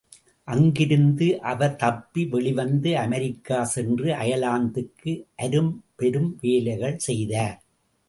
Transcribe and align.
அங்கிருந்து 0.47 1.27
அவர்தப்பி 1.41 2.29
வெளிவந்து, 2.29 2.97
அமெரிக்கா 2.97 3.63
சென்று 3.75 4.09
அயர்லாந்துக்கு 4.13 5.13
அரும்பெரும் 5.37 6.31
வேலைகள் 6.41 7.01
செய்தார். 7.07 7.57